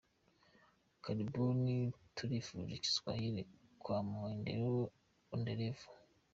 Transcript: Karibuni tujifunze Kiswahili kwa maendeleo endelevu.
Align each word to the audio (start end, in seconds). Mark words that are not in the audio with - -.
Karibuni 1.03 1.93
tujifunze 2.15 2.75
Kiswahili 2.77 3.45
kwa 3.79 4.03
maendeleo 4.03 4.91
endelevu. 5.35 5.87